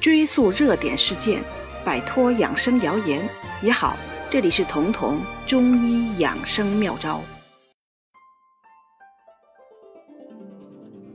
[0.00, 1.44] 追溯热点事件，
[1.84, 3.28] 摆脱养生谣言
[3.62, 3.98] 也好。
[4.30, 7.22] 这里是彤彤中医养生妙招。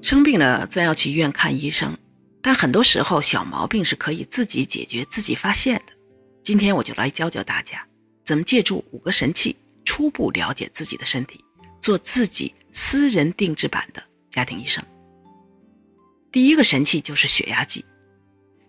[0.04, 1.98] 生病了自然要去医院看医生，
[2.44, 5.94] 但很多时候小毛病是可以自己解决、自己发现的。
[6.44, 7.84] 今天我就来教教大家，
[8.24, 11.44] 怎么借助五个神器，初步了解自己的身体，
[11.82, 14.84] 做自己私人定制版的家庭医生。
[16.32, 17.84] 第一个神器就是血压计，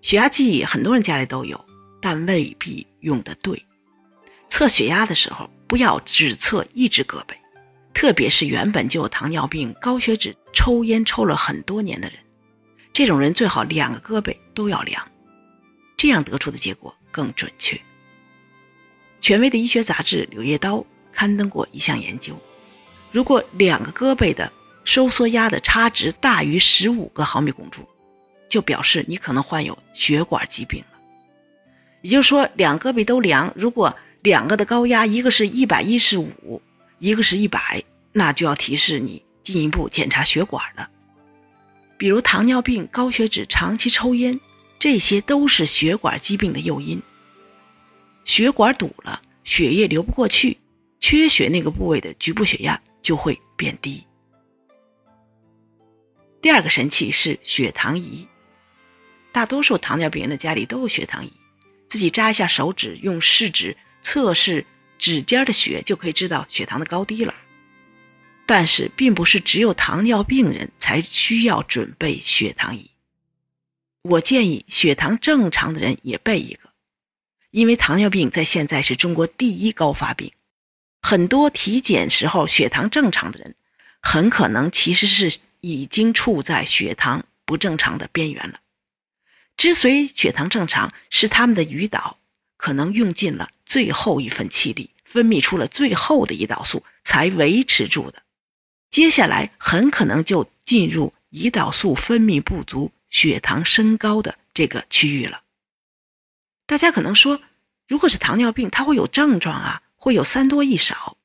[0.06, 1.66] 血压计很多人家里都有，
[2.00, 3.60] 但未必用的对。
[4.48, 7.34] 测血压的时候，不要只测一只胳膊，
[7.92, 12.18] 特别是原本就有糖尿病、高血脂、抽烟抽了很多年的人，
[12.92, 15.04] 这种人最好两个胳膊都要量，
[15.96, 17.76] 这样得出的结果更准确。
[19.20, 20.76] 权威的医学杂志《柳叶刀》
[21.10, 22.38] 刊登过一项研究，
[23.10, 24.52] 如果两个胳膊的
[24.84, 27.84] 收缩压的差值大于十五个毫米汞柱，
[28.56, 30.98] 就表示你可能患有血管疾病了。
[32.00, 36.62] 也就是说，两胳膊都量，如果两个的高压，一个是一百一十五，
[36.98, 40.88] 一个是一百，那就要提示你进一步检查血管了。
[41.98, 44.40] 比如糖尿病、高血脂、长期抽烟，
[44.78, 47.02] 这些都是血管疾病的诱因。
[48.24, 50.56] 血管堵了，血液流不过去，
[50.98, 54.02] 缺血那个部位的局部血压就会变低。
[56.40, 58.26] 第二个神器是血糖仪，
[59.36, 61.30] 大多数糖尿病人的家里都有血糖仪，
[61.88, 63.76] 自己扎一下手指，用试纸。
[64.00, 64.64] 测试
[64.98, 67.34] 指尖的血就可以知道血糖的高低了，
[68.46, 72.90] 但是并不是只有糖尿病人才需要准备血糖仪。
[74.00, 76.70] 我建议血糖正常的人也备一个，
[77.50, 80.32] 因为糖尿病在现在是中国第一高发病，
[81.02, 83.54] 很多体检时候血糖正常的人，
[84.00, 88.60] 很可能其实是已经处在血糖不正常的边缘了。
[89.56, 92.18] 之所以血糖正常，是他们的胰岛。
[92.58, 98.22] 可能用尽了最后一份气力，分泌出了最后的胰岛素，才维持住的。
[98.88, 105.42] 接下来很可能就进入胰岛素分泌不足、血糖升高的这个区域了。
[106.64, 107.42] 大家可能说，
[107.86, 111.18] 如果是糖尿病，它会有症状啊，会有三多一少，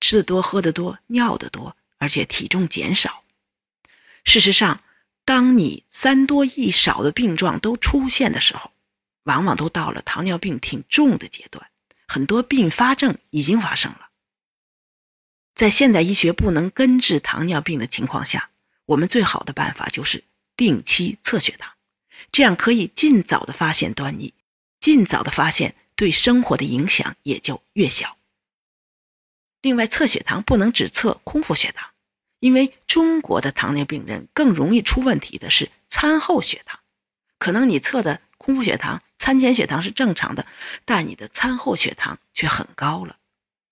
[0.00, 3.22] 吃的多、喝的多、尿的多，而且体重减少。
[4.24, 4.82] 事实上，
[5.28, 8.72] 当你三多一少的病状都出现的时候，
[9.24, 11.70] 往往都到了糖尿病挺重的阶段，
[12.06, 14.08] 很多并发症已经发生了。
[15.54, 18.48] 在现代医学不能根治糖尿病的情况下，
[18.86, 20.24] 我们最好的办法就是
[20.56, 21.74] 定期测血糖，
[22.32, 24.32] 这样可以尽早的发现端倪，
[24.80, 28.16] 尽早的发现对生活的影响也就越小。
[29.60, 31.90] 另外，测血糖不能只测空腹血糖，
[32.40, 36.80] 因为中国的糖尿病人更容易出问题的是餐后血糖，
[37.38, 39.02] 可能你测的空腹血糖。
[39.18, 40.46] 餐前血糖是正常的，
[40.84, 43.18] 但你的餐后血糖却很高了。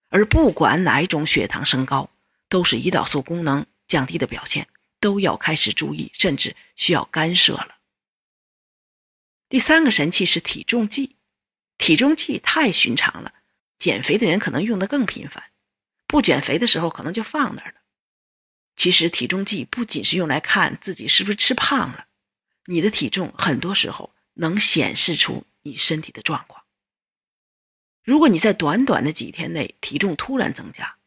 [0.09, 2.10] 而不管哪一种血糖升高，
[2.49, 4.66] 都是胰岛素功能降低的表现，
[5.00, 7.76] 都要开始注意，甚至需要干涉了。
[9.49, 11.16] 第三个神器是体重计，
[11.78, 13.32] 体重计太寻常了，
[13.78, 15.44] 减肥的人可能用的更频繁，
[16.09, 17.78] 不减肥的时候可能就放那儿了。
[18.76, 22.06] 其实体重计不仅是用来看自己是不是吃胖了，
[22.66, 24.12] 你的体重很多时候。
[24.38, 26.66] 能显示出你身体的状况。
[28.04, 30.98] 如果你在短短的几天内体重突然增加，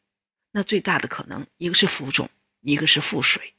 [0.49, 2.27] 那最大的可能一个是浮肿，
[2.61, 3.53] 一个是腹水，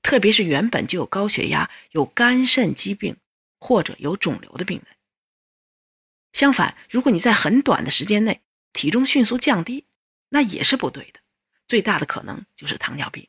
[0.00, 3.18] 特别是原本就有高血压、有肝肾疾病
[3.58, 4.96] 或者有肿瘤的病人。
[6.32, 8.40] 相反，如果你在很短的时间内
[8.72, 9.84] 体重迅速降低，
[10.30, 11.20] 那也是不对的。
[11.68, 13.28] 最大的可能就是糖尿病。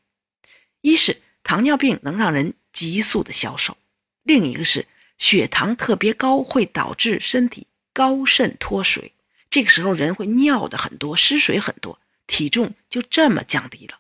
[0.83, 3.75] 一是糖尿病能让人急速的消瘦，
[4.21, 4.85] 另一个是。
[5.19, 9.13] 血糖特别高会导致身体高渗脱水，
[9.49, 13.99] 这个时候人会尿的很多，失水很多，体重就这么降低了。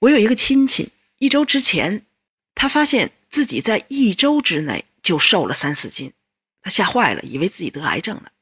[0.00, 2.06] 我有一个亲戚，一周之前，
[2.54, 6.14] 他发现自己在一周之内就瘦了三四斤，
[6.62, 8.32] 他吓坏了，以为自己得癌症了。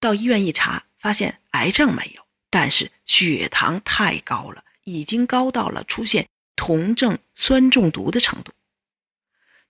[0.00, 8.52] 到医院一查，发现癌症没有，但是血糖太高了，已经高到了出现酮症酸中毒的程度。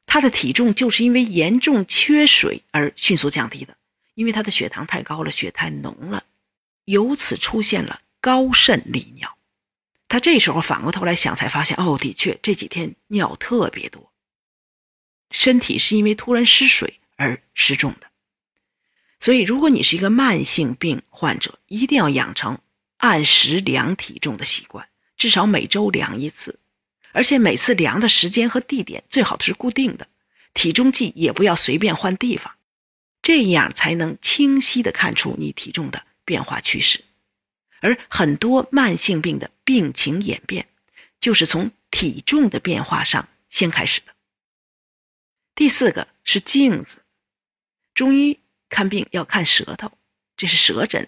[0.06, 3.76] 他的体重就是因为严重缺水而迅速降低的，
[4.14, 6.24] 因为他的血糖太高了，血太浓了，
[6.84, 9.38] 由此出现了高渗利尿。
[10.08, 14.10] 他这时候反过头来想，才发现哦，的确这几天尿特别多，
[15.30, 18.10] 身体是因为突然失水而失重的。
[19.20, 22.58] 所以，如果你是一个慢性病患者，一定要养成
[22.96, 24.88] 按时量体重的习惯，
[25.20, 26.58] 至少每周量一次。
[27.12, 30.08] 而且每次量的时间和地点最好是固定的，
[30.54, 32.54] 体重计也不要随便换地方，
[33.20, 37.04] 这样才能清晰的看出你体重的变化趋势。
[37.80, 40.68] 而很多慢性病的病情演变，
[41.20, 44.14] 就是从体重的变化上先开始的。
[45.54, 47.02] 第四个是镜子，
[47.92, 48.38] 中医
[48.70, 49.92] 看病要看舌头，
[50.36, 51.06] 这是舌诊。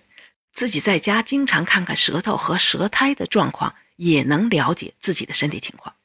[0.52, 5.96] 自己在家经常看看舌头和舌苔的状况，也能了解自己的身体情况。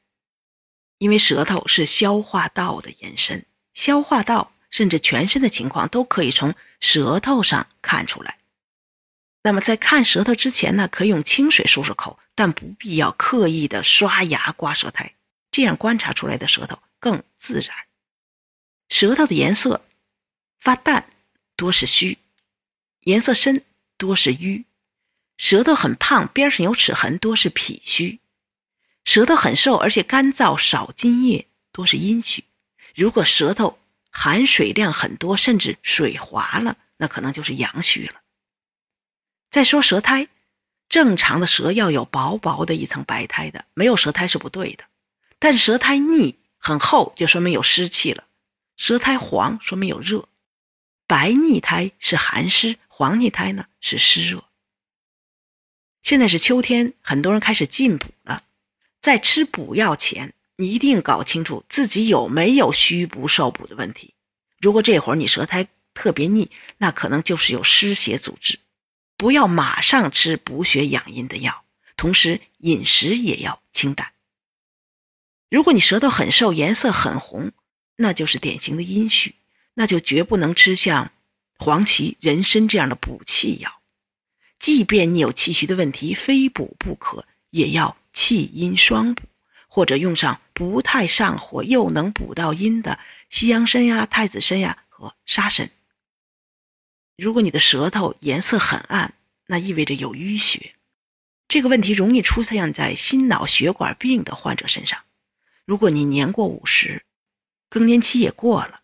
[0.98, 8.38] 因为舌头是消化道的延伸，消化道甚至全身的情况都可以从舌头上看出来。
[9.42, 15.14] 那么在看舌头之前呢，可以用清水漱漱口，但不必要刻意的刷牙刮舌苔，
[15.52, 17.76] 这样观察出来的舌头更自然。
[18.88, 19.84] 舌头的颜色
[20.58, 21.08] 发淡，
[21.54, 22.16] 多是虚；
[23.02, 23.62] 颜色深。
[23.98, 24.64] 多是瘀，
[25.36, 28.20] 舌头很胖，边上有齿痕，多是脾虚；
[29.04, 32.44] 舌头很瘦，而且干燥少津液，多是阴虚。
[32.94, 33.78] 如果舌头
[34.10, 38.20] 含水量很多，甚至水滑了，那可能就是阳虚了。
[39.50, 40.28] 再说舌苔，
[40.88, 44.84] 正常的舌要有薄薄的一层白苔的，没有舌苔是不对的。
[45.40, 48.24] 但舌苔腻很厚，就说明有湿气了；
[48.76, 50.28] 舌苔黄，说明有热。
[51.08, 52.78] 白腻苔是寒湿。
[52.98, 54.42] 黄腻苔呢是湿热。
[56.02, 58.42] 现在是秋天，很多人开始进补了。
[59.00, 64.14] 在吃补药前，你一定搞清楚自己有没有虚补受补的问题。
[64.60, 68.58] 如果这会儿你舌苔特别腻，那可能就是有湿邪阻滞。
[69.16, 71.64] 不要马上吃补血养阴的药，
[71.96, 74.12] 同时饮食也要清淡。
[75.48, 77.52] 如果你舌头很瘦，颜色很红，
[77.94, 79.36] 那就是典型的阴虚，
[79.74, 81.12] 那就绝不能吃像。
[81.58, 83.82] 黄芪、人参这样的补气药，
[84.60, 89.24] 即便你有气虚的问题，非补不可，也要气阴双补，
[89.66, 95.70] 或者用上不太上火又能补到阴的西洋参呀、太子参呀和沙参。
[97.16, 99.14] 如果你的舌头颜色很暗，
[99.46, 100.76] 那意味着有淤血，
[101.48, 105.00] 这个问题容易出现在心脑血管病的患者身上。
[105.64, 107.02] 如果你年过五十，
[107.68, 108.82] 更年期也过了，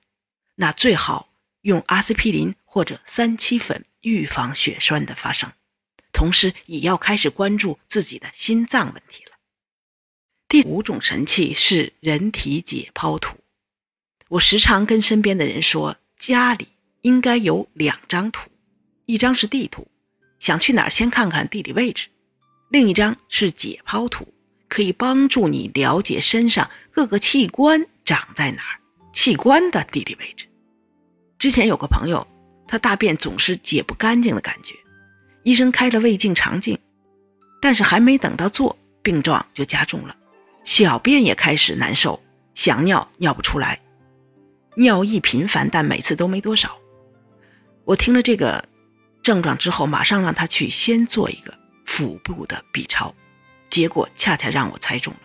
[0.56, 1.29] 那最好
[1.61, 2.53] 用阿司匹林。
[2.75, 5.53] 或者三七粉预防血栓的发生，
[6.12, 9.31] 同时也要开始关注自己的心脏问题了。
[10.49, 13.37] 第五种神器是人体解剖图。
[14.26, 16.67] 我时常跟身边的人说，家里
[17.03, 18.50] 应该有两张图，
[19.06, 19.87] 一张是地图，
[20.41, 22.09] 想去哪儿先看看地理位置；
[22.71, 24.35] 另一张是解剖图，
[24.67, 28.81] 可以帮助你了解身上各个器官长在哪儿，
[29.12, 30.49] 器官的地理位置。
[31.38, 32.26] 之前有个朋友。
[32.66, 34.75] 他大便总是解不干净的感觉，
[35.43, 36.78] 医生开了胃镜、肠镜，
[37.61, 40.16] 但是还没等到做，病状就加重了，
[40.64, 42.22] 小便也开始难受，
[42.55, 43.81] 想尿尿不出来，
[44.76, 46.76] 尿意频繁，但每次都没多少。
[47.84, 48.64] 我听了这个
[49.22, 53.14] 症状之后，马上让他去先做一个腹部的 B 超，
[53.69, 55.20] 结果恰恰让我猜中了，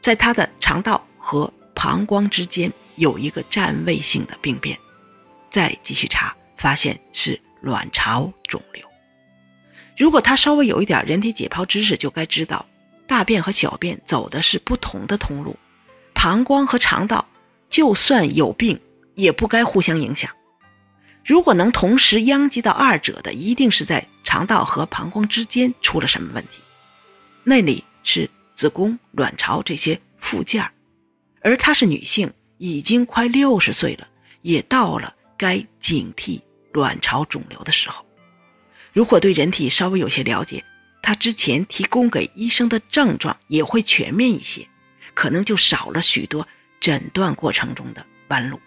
[0.00, 4.78] 在他的肠道和膀胱之间有一个占位性的病变，
[5.50, 6.34] 再继续查。
[6.62, 8.86] 发现是卵巢肿瘤。
[9.96, 12.64] 如果他稍微有一点人体解剖知识，就该知道，
[13.08, 15.56] 大便和小便走的是不同的通路，
[16.14, 17.26] 膀胱和肠道
[17.68, 18.80] 就算有病，
[19.16, 20.30] 也不该互相影响。
[21.24, 26.60] 如果能同时殃及到二者的，一定是在肠道和膀胱之间出了什么问题，
[27.42, 30.64] 那里是子宫、卵巢这些附件
[31.40, 34.06] 而她是女性，已经快六十岁了，
[34.42, 36.40] 也到了该警惕。
[36.72, 38.04] 卵巢肿瘤的时候，
[38.92, 40.64] 如果对人体稍微有些了解，
[41.02, 44.66] 他之前提供给医生的症状也会全面一些，
[45.14, 46.46] 可能就少了许多
[46.80, 48.60] 诊断过程中的弯路。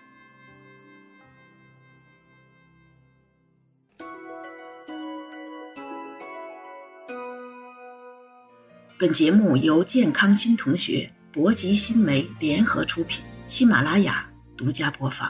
[8.98, 15.30] 本节目由健康新同学、博吉新媒联合出品，喜马拉雅独家播放。